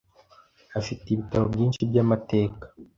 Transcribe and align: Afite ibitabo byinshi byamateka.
Afite 0.79 1.05
ibitabo 1.09 1.45
byinshi 1.53 1.81
byamateka. 1.89 2.65